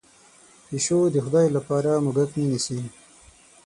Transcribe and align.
پشو 0.67 0.99
د 1.13 1.15
خدای 1.25 1.47
لپاره 1.55 1.91
موږک 2.05 2.29
نه 2.39 2.45
نیسي. 2.51 2.79